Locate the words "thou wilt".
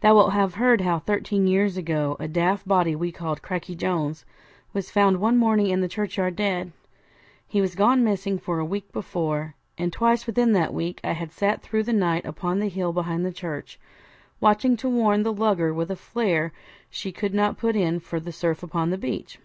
0.00-0.32